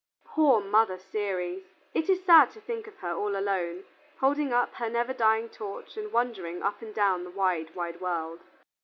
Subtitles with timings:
[0.25, 1.75] Poor Mother Ceres!
[1.93, 3.83] It is sad to think of her all alone,
[4.19, 8.39] holding up her never dying torch and wandering up and down the wide, wide world.